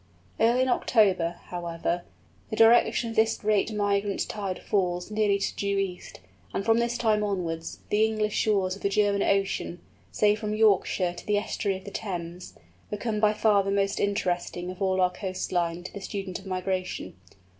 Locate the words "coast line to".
15.11-15.93